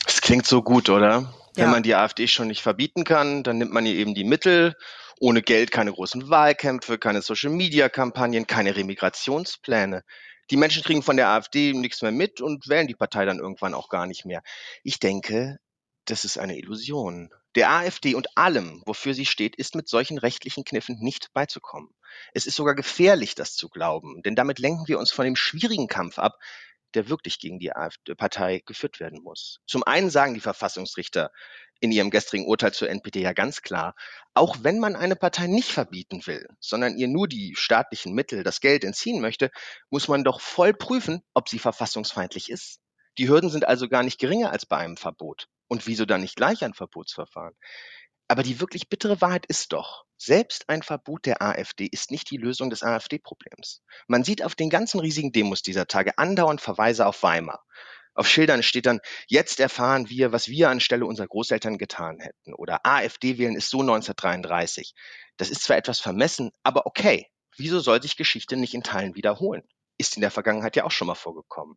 Das 0.05 0.21
klingt 0.21 0.49
so 0.49 0.63
gut, 0.63 0.89
oder? 0.89 1.33
Ja. 1.55 1.65
Wenn 1.65 1.71
man 1.71 1.85
die 1.85 1.95
AfD 1.95 2.27
schon 2.27 2.49
nicht 2.49 2.63
verbieten 2.63 3.05
kann, 3.05 3.45
dann 3.45 3.59
nimmt 3.59 3.73
man 3.73 3.87
ihr 3.87 3.95
eben 3.95 4.15
die 4.15 4.25
Mittel. 4.25 4.75
Ohne 5.21 5.43
Geld 5.43 5.71
keine 5.71 5.93
großen 5.93 6.29
Wahlkämpfe, 6.29 6.99
keine 6.99 7.23
Social-Media-Kampagnen, 7.23 8.49
keine 8.49 8.75
Remigrationspläne. 8.75 10.03
Die 10.51 10.57
Menschen 10.57 10.83
kriegen 10.83 11.03
von 11.03 11.17
der 11.17 11.29
AfD 11.29 11.73
nichts 11.73 12.03
mehr 12.03 12.13
mit 12.13 12.41
und 12.41 12.69
wählen 12.69 12.87
die 12.87 12.95
Partei 12.95 13.25
dann 13.25 13.39
irgendwann 13.39 13.75
auch 13.75 13.89
gar 13.89 14.07
nicht 14.07 14.25
mehr. 14.25 14.43
Ich 14.83 14.99
denke, 14.99 15.59
das 16.05 16.25
ist 16.25 16.39
eine 16.39 16.59
Illusion. 16.59 17.31
Der 17.55 17.71
AfD 17.71 18.15
und 18.15 18.37
allem, 18.37 18.83
wofür 18.87 19.15
sie 19.15 19.27
steht, 19.27 19.57
ist 19.57 19.75
mit 19.75 19.89
solchen 19.89 20.19
rechtlichen 20.19 20.65
Kniffen 20.65 20.99
nicht 20.99 21.33
beizukommen. 21.33 21.91
Es 22.35 22.47
ist 22.47 22.57
sogar 22.57 22.75
gefährlich, 22.75 23.35
das 23.35 23.55
zu 23.55 23.69
glauben, 23.69 24.23
denn 24.23 24.35
damit 24.35 24.59
lenken 24.59 24.89
wir 24.89 24.99
uns 24.99 25.13
von 25.13 25.25
dem 25.25 25.37
schwierigen 25.37 25.87
Kampf 25.87 26.19
ab, 26.19 26.39
der 26.95 27.09
wirklich 27.09 27.39
gegen 27.39 27.59
die 27.59 27.75
AfD-Partei 27.75 28.63
geführt 28.65 29.01
werden 29.01 29.23
muss. 29.23 29.61
Zum 29.67 29.83
einen 29.83 30.11
sagen 30.11 30.35
die 30.35 30.41
Verfassungsrichter 30.41 31.31
in 31.81 31.91
ihrem 31.91 32.11
gestrigen 32.11 32.47
Urteil 32.47 32.73
zur 32.73 32.89
NPD 32.89 33.23
ja 33.23 33.33
ganz 33.33 33.63
klar, 33.63 33.95
auch 34.35 34.59
wenn 34.63 34.79
man 34.79 34.95
eine 34.95 35.17
Partei 35.17 35.49
nicht 35.49 35.73
verbieten 35.73 36.25
will, 36.27 36.49
sondern 36.61 36.97
ihr 36.97 37.09
nur 37.09 37.27
die 37.27 37.57
staatlichen 37.57 38.15
Mittel, 38.15 38.45
das 38.45 38.61
Geld 38.61 38.85
entziehen 38.85 39.21
möchte, 39.21 39.51
muss 39.91 40.07
man 40.07 40.23
doch 40.23 40.41
voll 40.41 40.75
prüfen, 40.75 41.23
ob 41.35 41.49
sie 41.49 41.59
verfassungsfeindlich 41.59 42.51
ist. 42.51 42.81
Die 43.19 43.29
Hürden 43.29 43.51
sind 43.51 43.67
also 43.67 43.89
gar 43.89 44.05
nicht 44.05 44.21
geringer 44.21 44.53
als 44.53 44.65
bei 44.65 44.79
einem 44.79 44.97
Verbot. 44.97 45.49
Und 45.67 45.87
wieso 45.87 46.05
dann 46.05 46.21
nicht 46.21 46.37
gleich 46.37 46.65
ein 46.65 46.75
Verbotsverfahren? 46.75 47.55
Aber 48.33 48.43
die 48.43 48.61
wirklich 48.61 48.89
bittere 48.89 49.21
Wahrheit 49.21 49.45
ist 49.45 49.75
doch, 49.75 50.07
selbst 50.17 50.67
ein 50.71 50.83
Verbot 50.83 51.27
der 51.27 51.43
AfD 51.43 51.85
ist 51.85 52.11
nicht 52.11 52.31
die 52.31 52.39
Lösung 52.39 52.71
des 52.71 52.83
AfD-Problems. 52.83 53.83
Man 54.07 54.25
sieht 54.25 54.43
auf 54.43 54.55
den 54.55 54.71
ganzen 54.71 55.01
riesigen 55.01 55.33
Demos 55.33 55.61
dieser 55.61 55.87
Tage 55.87 56.17
andauernd 56.17 56.63
Verweise 56.63 57.05
auf 57.05 57.23
Weimar. 57.23 57.63
Auf 58.15 58.27
Schildern 58.27 58.63
steht 58.63 58.87
dann, 58.87 59.01
jetzt 59.27 59.61
erfahren 59.61 60.09
wir, 60.09 60.33
was 60.33 60.49
wir 60.49 60.71
anstelle 60.71 61.05
unserer 61.05 61.27
Großeltern 61.27 61.77
getan 61.77 62.21
hätten. 62.21 62.55
Oder 62.55 62.87
AfD 62.87 63.37
wählen 63.37 63.55
ist 63.55 63.69
so 63.69 63.83
1933. 63.83 64.95
Das 65.37 65.51
ist 65.51 65.65
zwar 65.65 65.77
etwas 65.77 66.01
vermessen, 66.01 66.53
aber 66.63 66.87
okay. 66.87 67.29
Wieso 67.59 67.81
soll 67.81 68.01
sich 68.01 68.17
Geschichte 68.17 68.57
nicht 68.57 68.73
in 68.73 68.83
Teilen 68.83 69.15
wiederholen? 69.15 69.63
Ist 69.99 70.17
in 70.17 70.23
der 70.23 70.31
Vergangenheit 70.31 70.75
ja 70.75 70.85
auch 70.85 70.91
schon 70.91 71.09
mal 71.09 71.17
vorgekommen. 71.17 71.77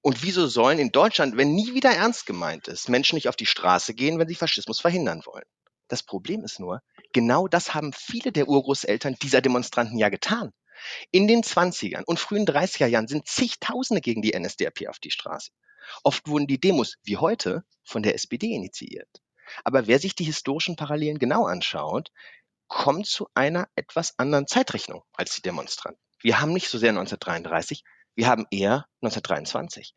Und 0.00 0.24
wieso 0.24 0.48
sollen 0.48 0.80
in 0.80 0.90
Deutschland, 0.90 1.36
wenn 1.36 1.54
nie 1.54 1.72
wieder 1.72 1.90
ernst 1.90 2.26
gemeint 2.26 2.66
ist, 2.66 2.88
Menschen 2.88 3.14
nicht 3.14 3.28
auf 3.28 3.36
die 3.36 3.46
Straße 3.46 3.94
gehen, 3.94 4.18
wenn 4.18 4.26
sie 4.26 4.34
Faschismus 4.34 4.80
verhindern 4.80 5.22
wollen? 5.24 5.44
Das 5.88 6.02
Problem 6.02 6.44
ist 6.44 6.60
nur, 6.60 6.82
genau 7.12 7.48
das 7.48 7.74
haben 7.74 7.92
viele 7.92 8.30
der 8.30 8.48
Urgroßeltern 8.48 9.16
dieser 9.22 9.40
Demonstranten 9.40 9.98
ja 9.98 10.10
getan. 10.10 10.52
In 11.10 11.26
den 11.26 11.42
20ern 11.42 12.04
und 12.04 12.20
frühen 12.20 12.46
30er 12.46 12.86
Jahren 12.86 13.08
sind 13.08 13.26
zigtausende 13.26 14.00
gegen 14.00 14.22
die 14.22 14.38
NSDAP 14.38 14.86
auf 14.88 14.98
die 14.98 15.10
Straße. 15.10 15.50
Oft 16.04 16.28
wurden 16.28 16.46
die 16.46 16.60
Demos, 16.60 16.96
wie 17.02 17.16
heute, 17.16 17.64
von 17.82 18.02
der 18.02 18.14
SPD 18.14 18.52
initiiert. 18.52 19.08
Aber 19.64 19.86
wer 19.86 19.98
sich 19.98 20.14
die 20.14 20.24
historischen 20.24 20.76
Parallelen 20.76 21.18
genau 21.18 21.46
anschaut, 21.46 22.12
kommt 22.68 23.06
zu 23.06 23.28
einer 23.34 23.68
etwas 23.74 24.18
anderen 24.18 24.46
Zeitrechnung 24.46 25.02
als 25.14 25.34
die 25.34 25.42
Demonstranten. 25.42 26.00
Wir 26.20 26.40
haben 26.40 26.52
nicht 26.52 26.68
so 26.68 26.78
sehr 26.78 26.90
1933, 26.90 27.82
wir 28.14 28.26
haben 28.26 28.46
eher 28.50 28.86
1923. 29.00 29.94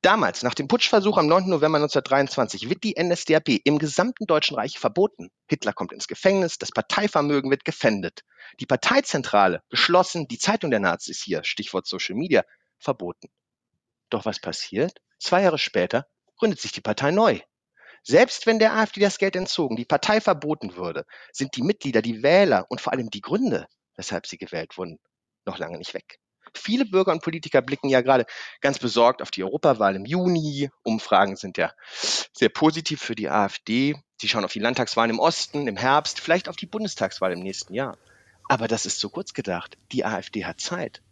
Damals, 0.00 0.44
nach 0.44 0.54
dem 0.54 0.68
Putschversuch 0.68 1.18
am 1.18 1.26
9. 1.26 1.48
November 1.48 1.78
1923, 1.78 2.70
wird 2.70 2.84
die 2.84 2.94
NSDAP 2.96 3.60
im 3.64 3.80
gesamten 3.80 4.26
Deutschen 4.26 4.54
Reich 4.54 4.78
verboten. 4.78 5.30
Hitler 5.48 5.72
kommt 5.72 5.92
ins 5.92 6.06
Gefängnis, 6.06 6.56
das 6.56 6.70
Parteivermögen 6.70 7.50
wird 7.50 7.64
gefändet. 7.64 8.22
Die 8.60 8.66
Parteizentrale 8.66 9.60
geschlossen, 9.70 10.28
die 10.28 10.38
Zeitung 10.38 10.70
der 10.70 10.78
Nazis 10.78 11.20
hier, 11.20 11.42
Stichwort 11.42 11.88
Social 11.88 12.14
Media, 12.14 12.44
verboten. 12.78 13.28
Doch 14.08 14.24
was 14.24 14.38
passiert? 14.38 15.00
Zwei 15.18 15.42
Jahre 15.42 15.58
später 15.58 16.06
gründet 16.36 16.60
sich 16.60 16.70
die 16.70 16.80
Partei 16.80 17.10
neu. 17.10 17.40
Selbst 18.04 18.46
wenn 18.46 18.60
der 18.60 18.74
AfD 18.74 19.00
das 19.00 19.18
Geld 19.18 19.34
entzogen, 19.34 19.74
die 19.74 19.84
Partei 19.84 20.20
verboten 20.20 20.76
würde, 20.76 21.06
sind 21.32 21.56
die 21.56 21.62
Mitglieder, 21.62 22.02
die 22.02 22.22
Wähler 22.22 22.66
und 22.68 22.80
vor 22.80 22.92
allem 22.92 23.10
die 23.10 23.20
Gründe, 23.20 23.66
weshalb 23.96 24.28
sie 24.28 24.38
gewählt 24.38 24.78
wurden, 24.78 25.00
noch 25.44 25.58
lange 25.58 25.76
nicht 25.76 25.92
weg. 25.92 26.20
Viele 26.58 26.84
Bürger 26.84 27.12
und 27.12 27.22
Politiker 27.22 27.62
blicken 27.62 27.88
ja 27.88 28.00
gerade 28.00 28.26
ganz 28.60 28.78
besorgt 28.78 29.22
auf 29.22 29.30
die 29.30 29.44
Europawahl 29.44 29.96
im 29.96 30.04
Juni. 30.04 30.70
Umfragen 30.82 31.36
sind 31.36 31.56
ja 31.56 31.72
sehr 32.32 32.48
positiv 32.48 33.00
für 33.00 33.14
die 33.14 33.28
AfD. 33.28 33.94
Sie 34.20 34.28
schauen 34.28 34.44
auf 34.44 34.52
die 34.52 34.58
Landtagswahlen 34.58 35.12
im 35.12 35.20
Osten, 35.20 35.68
im 35.68 35.76
Herbst, 35.76 36.20
vielleicht 36.20 36.48
auf 36.48 36.56
die 36.56 36.66
Bundestagswahl 36.66 37.32
im 37.32 37.40
nächsten 37.40 37.72
Jahr. 37.72 37.96
Aber 38.48 38.66
das 38.66 38.86
ist 38.86 38.98
zu 38.98 39.10
kurz 39.10 39.34
gedacht. 39.34 39.78
Die 39.92 40.04
AfD 40.04 40.44
hat 40.44 40.60
Zeit. 40.60 41.02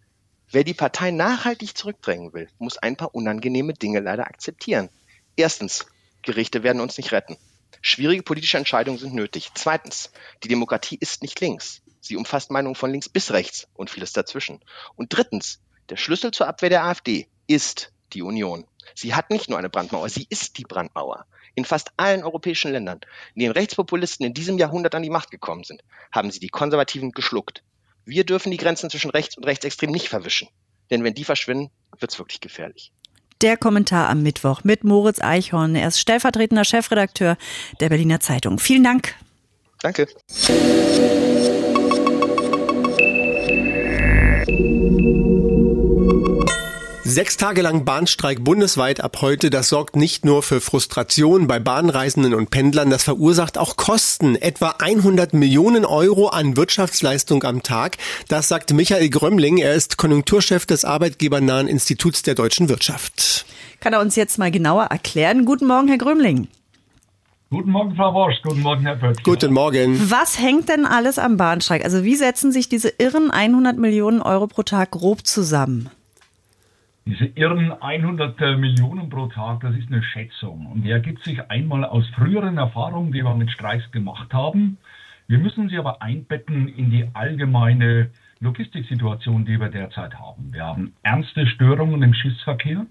Wer 0.50 0.64
die 0.64 0.74
Partei 0.74 1.10
nachhaltig 1.10 1.76
zurückdrängen 1.76 2.32
will, 2.32 2.48
muss 2.58 2.78
ein 2.78 2.96
paar 2.96 3.14
unangenehme 3.14 3.74
Dinge 3.74 4.00
leider 4.00 4.26
akzeptieren. 4.26 4.88
Erstens, 5.36 5.86
Gerichte 6.22 6.62
werden 6.62 6.80
uns 6.80 6.96
nicht 6.96 7.12
retten. 7.12 7.36
Schwierige 7.82 8.22
politische 8.22 8.58
Entscheidungen 8.58 8.98
sind 8.98 9.14
nötig. 9.14 9.50
Zweitens, 9.54 10.10
die 10.42 10.48
Demokratie 10.48 10.96
ist 10.98 11.22
nicht 11.22 11.40
links. 11.40 11.82
Sie 12.06 12.16
umfasst 12.16 12.50
Meinungen 12.50 12.76
von 12.76 12.90
links 12.90 13.08
bis 13.08 13.32
rechts 13.32 13.66
und 13.75 13.90
vieles 13.90 14.12
dazwischen. 14.12 14.60
Und 14.94 15.08
drittens, 15.10 15.60
der 15.88 15.96
Schlüssel 15.96 16.30
zur 16.30 16.46
Abwehr 16.46 16.70
der 16.70 16.84
AfD 16.84 17.28
ist 17.46 17.92
die 18.12 18.22
Union. 18.22 18.64
Sie 18.94 19.14
hat 19.14 19.30
nicht 19.30 19.50
nur 19.50 19.58
eine 19.58 19.68
Brandmauer, 19.68 20.08
sie 20.08 20.26
ist 20.28 20.58
die 20.58 20.64
Brandmauer. 20.64 21.26
In 21.54 21.64
fast 21.64 21.90
allen 21.96 22.22
europäischen 22.22 22.70
Ländern, 22.70 23.00
in 23.34 23.40
denen 23.40 23.52
Rechtspopulisten 23.52 24.25
in 24.26 24.34
diesem 24.34 24.58
Jahrhundert 24.58 24.94
an 24.94 25.02
die 25.02 25.10
Macht 25.10 25.30
gekommen 25.30 25.64
sind, 25.64 25.82
haben 26.12 26.30
sie 26.30 26.40
die 26.40 26.48
Konservativen 26.48 27.12
geschluckt. 27.12 27.62
Wir 28.04 28.25
dürfen 28.25 28.50
die 28.50 28.56
Grenzen 28.56 28.90
zwischen 28.90 29.10
rechts 29.10 29.36
und 29.36 29.44
rechtsextrem 29.44 29.90
nicht 29.90 30.08
verwischen. 30.08 30.48
Denn 30.90 31.02
wenn 31.02 31.14
die 31.14 31.25
verschwinden, 31.25 31.70
wird's 31.98 32.18
wirklich 32.18 32.40
gefährlich. 32.40 32.92
Der 33.40 33.56
Kommentar 33.56 34.08
am 34.08 34.22
Mittwoch 34.22 34.64
mit 34.64 34.84
Moritz 34.84 35.20
Eichhorn. 35.20 35.75
Er 35.75 35.88
ist 35.88 35.98
stellvertretender 35.98 36.64
Chefredakteur 36.64 37.36
der 37.80 37.88
Berliner 37.88 38.20
Zeitung. 38.20 38.58
Vielen 38.58 38.84
Dank. 38.84 39.14
Danke. 39.82 40.06
Sechs 47.02 47.36
Tage 47.36 47.62
lang 47.62 47.84
Bahnstreik 47.84 48.44
bundesweit 48.44 49.00
ab 49.00 49.18
heute, 49.20 49.50
das 49.50 49.68
sorgt 49.68 49.96
nicht 49.96 50.24
nur 50.24 50.42
für 50.44 50.60
Frustration 50.60 51.48
bei 51.48 51.58
Bahnreisenden 51.58 52.32
und 52.32 52.50
Pendlern, 52.50 52.90
das 52.90 53.02
verursacht 53.02 53.58
auch 53.58 53.76
Kosten, 53.76 54.36
etwa 54.36 54.76
100 54.78 55.32
Millionen 55.34 55.84
Euro 55.84 56.28
an 56.28 56.56
Wirtschaftsleistung 56.56 57.42
am 57.42 57.64
Tag. 57.64 57.96
Das 58.28 58.46
sagt 58.46 58.72
Michael 58.72 59.08
Grömmling, 59.08 59.56
er 59.56 59.74
ist 59.74 59.96
Konjunkturchef 59.96 60.64
des 60.66 60.84
Arbeitgebernahen 60.84 61.66
Instituts 61.66 62.22
der 62.22 62.36
deutschen 62.36 62.68
Wirtschaft. 62.68 63.46
Kann 63.80 63.94
er 63.94 64.00
uns 64.00 64.14
jetzt 64.14 64.38
mal 64.38 64.50
genauer 64.50 64.84
erklären? 64.84 65.44
Guten 65.44 65.66
Morgen, 65.66 65.88
Herr 65.88 65.98
Grömmling. 65.98 66.48
Guten 67.48 67.70
Morgen, 67.70 67.94
Frau 67.94 68.12
Worsch. 68.12 68.42
Guten 68.42 68.60
Morgen, 68.60 68.82
Herr 68.82 68.96
Pöttcher. 68.96 69.22
Guten 69.22 69.52
Morgen. 69.52 70.10
Was 70.10 70.42
hängt 70.42 70.68
denn 70.68 70.84
alles 70.84 71.16
am 71.16 71.36
Bahnstreik? 71.36 71.84
Also 71.84 72.02
wie 72.02 72.16
setzen 72.16 72.50
sich 72.50 72.68
diese 72.68 72.88
irren 72.98 73.30
100 73.30 73.78
Millionen 73.78 74.20
Euro 74.20 74.48
pro 74.48 74.64
Tag 74.64 74.90
grob 74.90 75.24
zusammen? 75.24 75.88
Diese 77.04 77.26
irren 77.26 77.70
100 77.70 78.40
äh, 78.40 78.56
Millionen 78.56 79.08
pro 79.08 79.28
Tag, 79.28 79.60
das 79.60 79.76
ist 79.76 79.86
eine 79.86 80.02
Schätzung. 80.02 80.66
Und 80.66 80.82
die 80.82 80.90
ergibt 80.90 81.22
sich 81.22 81.40
einmal 81.48 81.84
aus 81.84 82.04
früheren 82.16 82.58
Erfahrungen, 82.58 83.12
die 83.12 83.22
wir 83.22 83.36
mit 83.36 83.52
Streiks 83.52 83.88
gemacht 83.92 84.34
haben. 84.34 84.78
Wir 85.28 85.38
müssen 85.38 85.68
sie 85.68 85.78
aber 85.78 86.02
einbetten 86.02 86.66
in 86.66 86.90
die 86.90 87.06
allgemeine 87.14 88.10
Logistiksituation, 88.40 89.44
die 89.44 89.60
wir 89.60 89.68
derzeit 89.68 90.18
haben. 90.18 90.52
Wir 90.52 90.64
haben 90.64 90.94
ernste 91.04 91.46
Störungen 91.46 92.02
im 92.02 92.12
Schiffsverkehr. 92.12 92.86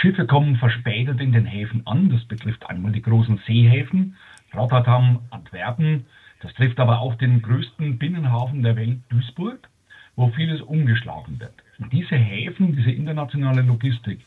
Schiffe 0.00 0.26
kommen 0.26 0.56
verspätet 0.56 1.20
in 1.20 1.32
den 1.32 1.46
Häfen 1.46 1.86
an. 1.86 2.10
Das 2.10 2.24
betrifft 2.24 2.68
einmal 2.68 2.92
die 2.92 3.02
großen 3.02 3.40
Seehäfen, 3.46 4.16
Rotterdam, 4.54 5.20
Antwerpen. 5.30 6.06
Das 6.40 6.52
trifft 6.54 6.80
aber 6.80 6.98
auch 6.98 7.14
den 7.14 7.40
größten 7.42 7.98
Binnenhafen 7.98 8.62
der 8.62 8.76
Welt, 8.76 8.98
Duisburg, 9.08 9.68
wo 10.16 10.28
vieles 10.30 10.60
umgeschlagen 10.60 11.38
wird. 11.40 11.54
Und 11.78 11.92
diese 11.92 12.16
Häfen, 12.16 12.76
diese 12.76 12.90
internationale 12.90 13.62
Logistik, 13.62 14.20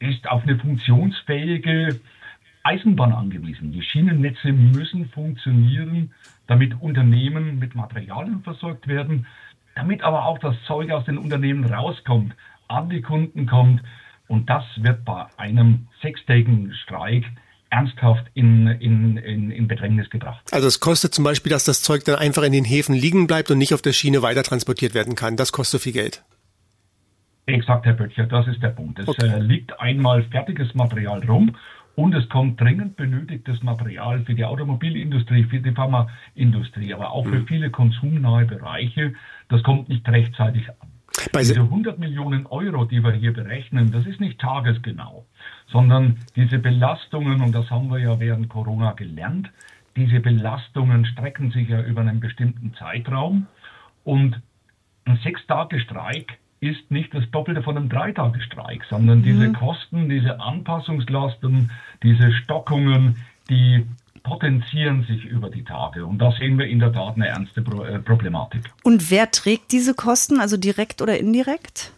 ist 0.00 0.28
auf 0.28 0.42
eine 0.42 0.58
funktionsfähige 0.58 2.00
Eisenbahn 2.64 3.12
angewiesen. 3.12 3.72
Die 3.72 3.82
Schienennetze 3.82 4.52
müssen 4.52 5.08
funktionieren, 5.10 6.12
damit 6.48 6.80
Unternehmen 6.80 7.60
mit 7.60 7.76
Materialien 7.76 8.42
versorgt 8.42 8.88
werden, 8.88 9.26
damit 9.76 10.02
aber 10.02 10.26
auch 10.26 10.38
das 10.40 10.56
Zeug 10.66 10.90
aus 10.90 11.04
den 11.04 11.16
Unternehmen 11.16 11.64
rauskommt, 11.64 12.34
an 12.66 12.90
die 12.90 13.02
Kunden 13.02 13.46
kommt. 13.46 13.82
Und 14.28 14.50
das 14.50 14.64
wird 14.76 15.04
bei 15.04 15.26
einem 15.36 15.88
sechstägigen 16.02 16.74
Streik 16.82 17.24
ernsthaft 17.70 18.26
in, 18.34 18.68
in, 18.68 19.16
in, 19.16 19.50
in 19.50 19.68
Bedrängnis 19.68 20.08
gebracht. 20.10 20.42
Also 20.52 20.66
es 20.66 20.80
kostet 20.80 21.14
zum 21.14 21.24
Beispiel, 21.24 21.50
dass 21.50 21.64
das 21.64 21.82
Zeug 21.82 22.04
dann 22.04 22.16
einfach 22.16 22.42
in 22.42 22.52
den 22.52 22.64
Häfen 22.64 22.94
liegen 22.94 23.26
bleibt 23.26 23.50
und 23.50 23.58
nicht 23.58 23.74
auf 23.74 23.82
der 23.82 23.92
Schiene 23.92 24.22
weiter 24.22 24.42
transportiert 24.42 24.94
werden 24.94 25.14
kann. 25.14 25.36
Das 25.36 25.52
kostet 25.52 25.82
viel 25.82 25.92
Geld. 25.92 26.24
Exakt, 27.46 27.86
Herr 27.86 27.92
Böttcher, 27.92 28.26
das 28.26 28.46
ist 28.48 28.62
der 28.62 28.70
Punkt. 28.70 28.98
Es 28.98 29.08
okay. 29.08 29.26
äh, 29.26 29.38
liegt 29.38 29.78
einmal 29.80 30.24
fertiges 30.24 30.74
Material 30.74 31.24
rum 31.24 31.56
und 31.94 32.12
es 32.14 32.28
kommt 32.28 32.60
dringend 32.60 32.96
benötigtes 32.96 33.62
Material 33.62 34.20
für 34.24 34.34
die 34.34 34.44
Automobilindustrie, 34.44 35.44
für 35.44 35.60
die 35.60 35.70
Pharmaindustrie, 35.70 36.92
aber 36.92 37.12
auch 37.12 37.24
für 37.24 37.40
mhm. 37.40 37.46
viele 37.46 37.70
konsumnahe 37.70 38.46
Bereiche. 38.46 39.14
Das 39.48 39.62
kommt 39.62 39.88
nicht 39.88 40.08
rechtzeitig 40.08 40.68
an. 40.68 40.88
Bei 41.32 41.40
diese 41.40 41.60
100 41.60 41.98
Millionen 41.98 42.46
Euro, 42.46 42.84
die 42.84 43.02
wir 43.02 43.12
hier 43.12 43.32
berechnen, 43.32 43.90
das 43.90 44.06
ist 44.06 44.20
nicht 44.20 44.40
tagesgenau, 44.40 45.26
sondern 45.68 46.18
diese 46.34 46.58
Belastungen, 46.58 47.40
und 47.40 47.54
das 47.54 47.70
haben 47.70 47.88
wir 47.90 47.98
ja 47.98 48.18
während 48.20 48.48
Corona 48.48 48.92
gelernt, 48.92 49.50
diese 49.96 50.20
Belastungen 50.20 51.06
strecken 51.06 51.50
sich 51.50 51.68
ja 51.68 51.80
über 51.82 52.02
einen 52.02 52.20
bestimmten 52.20 52.74
Zeitraum 52.74 53.46
und 54.04 54.40
ein 55.06 55.18
Sechs-Tage-Streik 55.22 56.38
ist 56.60 56.90
nicht 56.90 57.14
das 57.14 57.30
Doppelte 57.30 57.62
von 57.62 57.76
einem 57.76 57.88
Dreitagestreik, 57.88 58.84
sondern 58.88 59.20
mhm. 59.20 59.24
diese 59.24 59.52
Kosten, 59.52 60.08
diese 60.08 60.40
Anpassungslasten, 60.40 61.70
diese 62.02 62.32
Stockungen, 62.32 63.16
die 63.48 63.86
potenzieren 64.26 65.04
sich 65.04 65.24
über 65.24 65.50
die 65.50 65.62
Tage. 65.62 66.04
Und 66.04 66.18
da 66.18 66.32
sehen 66.32 66.58
wir 66.58 66.66
in 66.66 66.80
der 66.80 66.92
Tat 66.92 67.14
eine 67.14 67.28
ernste 67.28 67.60
äh, 67.60 68.00
Problematik. 68.00 68.62
Und 68.82 69.08
wer 69.10 69.30
trägt 69.30 69.70
diese 69.70 69.94
Kosten, 69.94 70.40
also 70.40 70.56
direkt 70.56 71.00
oder 71.00 71.16
indirekt? 71.16 71.92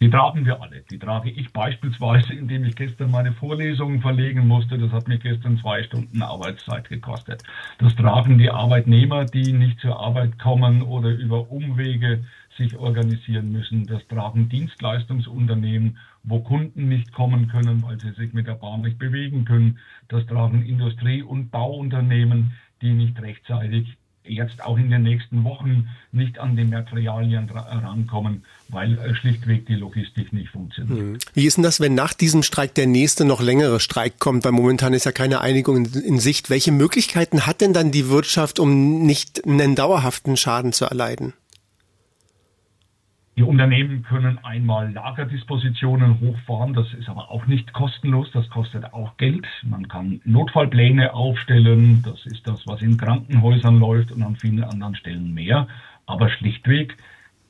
Die 0.00 0.10
tragen 0.10 0.44
wir 0.44 0.60
alle. 0.60 0.82
Die 0.90 0.98
trage 0.98 1.30
ich 1.30 1.52
beispielsweise, 1.52 2.32
indem 2.32 2.64
ich 2.64 2.74
gestern 2.74 3.10
meine 3.12 3.32
Vorlesungen 3.32 4.00
verlegen 4.00 4.46
musste. 4.46 4.76
Das 4.78 4.90
hat 4.90 5.06
mich 5.08 5.20
gestern 5.20 5.58
zwei 5.58 5.82
Stunden 5.84 6.20
Arbeitszeit 6.20 6.88
gekostet. 6.88 7.42
Das 7.78 7.94
tragen 7.94 8.38
die 8.38 8.50
Arbeitnehmer, 8.50 9.24
die 9.24 9.52
nicht 9.52 9.80
zur 9.80 9.98
Arbeit 10.00 10.38
kommen 10.38 10.82
oder 10.82 11.10
über 11.10 11.50
Umwege 11.50 12.24
sich 12.58 12.76
organisieren 12.76 13.50
müssen. 13.52 13.86
Das 13.86 14.06
tragen 14.08 14.48
Dienstleistungsunternehmen, 14.48 15.96
wo 16.24 16.40
Kunden 16.40 16.88
nicht 16.88 17.12
kommen 17.12 17.48
können, 17.48 17.82
weil 17.82 17.98
sie 17.98 18.10
sich 18.10 18.34
mit 18.34 18.46
der 18.46 18.54
Bahn 18.54 18.82
nicht 18.82 18.98
bewegen 18.98 19.46
können. 19.46 19.78
Das 20.08 20.26
tragen 20.26 20.66
Industrie- 20.66 21.22
und 21.22 21.50
Bauunternehmen, 21.50 22.52
die 22.82 22.92
nicht 22.92 23.20
rechtzeitig 23.22 23.96
jetzt 24.28 24.62
auch 24.62 24.76
in 24.76 24.90
den 24.90 25.02
nächsten 25.02 25.44
Wochen 25.44 25.88
nicht 26.12 26.38
an 26.38 26.56
die 26.56 26.64
Materialien 26.64 27.48
rankommen, 27.50 28.44
weil 28.68 28.98
äh, 28.98 29.14
schlichtweg 29.14 29.66
die 29.66 29.74
Logistik 29.74 30.32
nicht 30.32 30.50
funktioniert. 30.50 30.98
Hm. 30.98 31.18
Wie 31.34 31.46
ist 31.46 31.56
denn 31.56 31.64
das, 31.64 31.80
wenn 31.80 31.94
nach 31.94 32.12
diesem 32.12 32.42
Streik 32.42 32.74
der 32.74 32.86
nächste 32.86 33.24
noch 33.24 33.40
längere 33.40 33.80
Streik 33.80 34.18
kommt? 34.18 34.44
Weil 34.44 34.52
momentan 34.52 34.92
ist 34.92 35.06
ja 35.06 35.12
keine 35.12 35.40
Einigung 35.40 35.76
in, 35.76 35.86
in 36.02 36.18
Sicht. 36.18 36.50
Welche 36.50 36.72
Möglichkeiten 36.72 37.46
hat 37.46 37.60
denn 37.60 37.72
dann 37.72 37.90
die 37.90 38.08
Wirtschaft, 38.08 38.58
um 38.58 39.06
nicht 39.06 39.46
einen 39.46 39.74
dauerhaften 39.74 40.36
Schaden 40.36 40.72
zu 40.72 40.84
erleiden? 40.84 41.32
Die 43.38 43.44
Unternehmen 43.44 44.02
können 44.02 44.40
einmal 44.42 44.92
Lagerdispositionen 44.92 46.18
hochfahren, 46.18 46.74
das 46.74 46.92
ist 46.92 47.08
aber 47.08 47.30
auch 47.30 47.46
nicht 47.46 47.72
kostenlos, 47.72 48.28
das 48.32 48.50
kostet 48.50 48.92
auch 48.92 49.16
Geld. 49.16 49.46
Man 49.62 49.86
kann 49.86 50.20
Notfallpläne 50.24 51.14
aufstellen, 51.14 52.02
das 52.02 52.26
ist 52.26 52.48
das, 52.48 52.66
was 52.66 52.82
in 52.82 52.96
Krankenhäusern 52.96 53.78
läuft 53.78 54.10
und 54.10 54.24
an 54.24 54.34
vielen 54.34 54.64
anderen 54.64 54.96
Stellen 54.96 55.34
mehr. 55.34 55.68
Aber 56.06 56.28
schlichtweg 56.30 56.96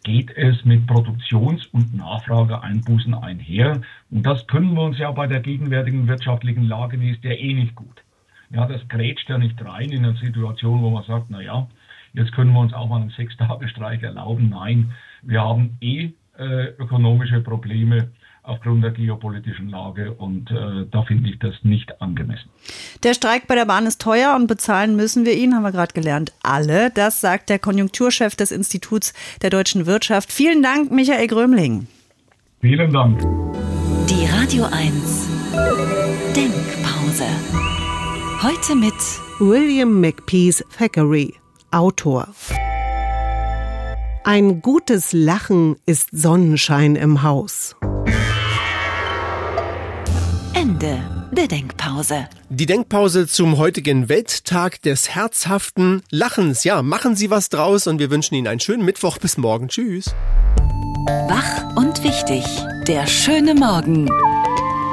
geht 0.04 0.30
es 0.36 0.62
mit 0.66 0.86
Produktions- 0.86 1.64
und 1.68 1.94
Nachfrageeinbußen 1.94 3.14
einher. 3.14 3.80
Und 4.10 4.26
das 4.26 4.46
können 4.46 4.74
wir 4.74 4.82
uns 4.82 4.98
ja 4.98 5.10
bei 5.10 5.26
der 5.26 5.40
gegenwärtigen 5.40 6.06
wirtschaftlichen 6.06 6.68
Lage, 6.68 6.98
die 6.98 7.12
ist 7.12 7.24
ja 7.24 7.30
eh 7.30 7.54
nicht 7.54 7.74
gut. 7.74 8.04
Ja, 8.50 8.66
das 8.66 8.86
grätscht 8.88 9.30
ja 9.30 9.38
nicht 9.38 9.64
rein 9.64 9.88
in 9.88 10.04
eine 10.04 10.18
Situation, 10.18 10.82
wo 10.82 10.90
man 10.90 11.04
sagt, 11.04 11.30
na 11.30 11.40
ja, 11.40 11.66
jetzt 12.12 12.32
können 12.32 12.52
wir 12.52 12.60
uns 12.60 12.74
auch 12.74 12.90
mal 12.90 13.00
einen 13.00 13.08
Sechstagestreik 13.08 14.02
erlauben. 14.02 14.50
Nein, 14.50 14.92
wir 15.22 15.40
haben 15.40 15.76
eh 15.80 16.10
äh, 16.38 16.68
ökonomische 16.78 17.40
Probleme 17.40 18.10
aufgrund 18.48 18.82
der 18.82 18.92
geopolitischen 18.92 19.68
Lage 19.68 20.12
und 20.12 20.50
äh, 20.50 20.86
da 20.90 21.02
finde 21.02 21.28
ich 21.28 21.38
das 21.38 21.54
nicht 21.62 22.00
angemessen. 22.00 22.48
Der 23.02 23.12
Streik 23.12 23.46
bei 23.46 23.54
der 23.54 23.66
Bahn 23.66 23.86
ist 23.86 24.00
teuer 24.00 24.34
und 24.34 24.46
bezahlen 24.46 24.96
müssen 24.96 25.26
wir 25.26 25.34
ihn, 25.34 25.54
haben 25.54 25.62
wir 25.62 25.72
gerade 25.72 25.92
gelernt, 25.92 26.32
alle. 26.42 26.90
Das 26.90 27.20
sagt 27.20 27.50
der 27.50 27.58
Konjunkturchef 27.58 28.36
des 28.36 28.50
Instituts 28.50 29.12
der 29.42 29.50
deutschen 29.50 29.84
Wirtschaft. 29.84 30.32
Vielen 30.32 30.62
Dank, 30.62 30.90
Michael 30.90 31.26
Grömling. 31.26 31.88
Vielen 32.60 32.92
Dank. 32.92 33.20
Die 34.08 34.24
Radio 34.32 34.64
1 34.64 35.28
Denkpause. 36.34 37.26
Heute 38.42 38.76
mit 38.76 38.94
William 39.40 40.00
McPeace 40.00 40.64
Thackeray, 40.76 41.34
Autor. 41.70 42.28
Ein 44.30 44.60
gutes 44.60 45.14
Lachen 45.14 45.76
ist 45.86 46.10
Sonnenschein 46.12 46.96
im 46.96 47.22
Haus. 47.22 47.76
Ende 50.52 50.98
der 51.32 51.48
Denkpause. 51.48 52.28
Die 52.50 52.66
Denkpause 52.66 53.26
zum 53.26 53.56
heutigen 53.56 54.10
Welttag 54.10 54.82
des 54.82 55.08
herzhaften 55.08 56.02
Lachens. 56.10 56.62
Ja, 56.64 56.82
machen 56.82 57.16
Sie 57.16 57.30
was 57.30 57.48
draus 57.48 57.86
und 57.86 58.00
wir 58.00 58.10
wünschen 58.10 58.34
Ihnen 58.34 58.48
einen 58.48 58.60
schönen 58.60 58.84
Mittwoch. 58.84 59.16
Bis 59.16 59.38
morgen. 59.38 59.68
Tschüss. 59.68 60.14
Wach 61.26 61.74
und 61.76 62.04
wichtig. 62.04 62.44
Der 62.86 63.06
schöne 63.06 63.54
Morgen. 63.54 64.10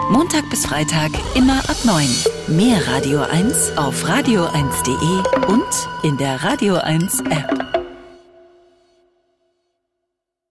Montag 0.09 0.49
bis 0.49 0.65
Freitag 0.65 1.11
immer 1.35 1.57
ab 1.57 1.75
9. 1.83 2.07
Mehr 2.47 2.87
Radio 2.87 3.19
1 3.19 3.75
auf 3.75 4.05
radio1.de 4.05 5.51
und 5.53 5.89
in 6.03 6.15
der 6.15 6.41
Radio 6.41 6.75
1 6.75 7.19
App. 7.31 7.74